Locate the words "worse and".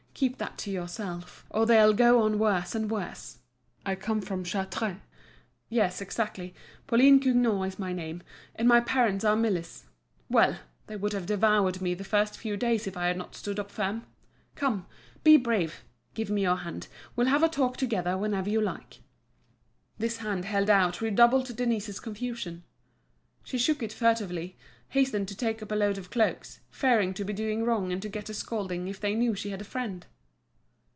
2.37-2.91